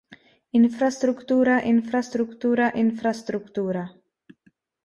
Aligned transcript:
Infrastruktura, 0.59 1.59
infrastruktura, 1.73 2.71
infrastruktura. 2.85 3.83